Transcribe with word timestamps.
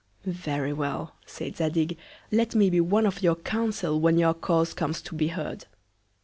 Very 0.25 0.73
well! 0.73 1.13
said 1.27 1.57
Zadig, 1.57 1.95
let 2.31 2.55
me 2.55 2.71
be 2.71 2.81
one 2.81 3.05
of 3.05 3.21
your 3.21 3.35
Council 3.35 3.99
when 4.01 4.17
your 4.17 4.33
Cause 4.33 4.73
comes 4.73 4.99
to 5.03 5.13
be 5.13 5.27
heard. 5.27 5.65